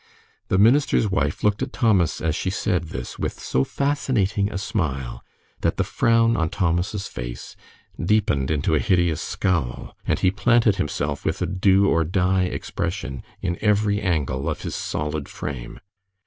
[0.47, 5.23] The minister's wife looked at Thomas as she said this, with so fascinating a smile
[5.59, 7.55] that the frown on Thomas' face
[8.03, 13.21] deepened into a hideous scowl, and he planted himself with a do or die expression
[13.43, 15.79] in every angle of his solid frame.